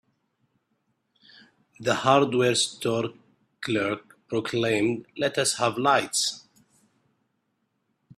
The 1.79 1.93
hardware 1.93 2.55
store 2.55 3.09
clerk 3.63 4.17
proclaimed, 4.27 5.05
"Let 5.15 5.37
us 5.37 5.57
have 5.59 5.77
lights!" 5.77 6.47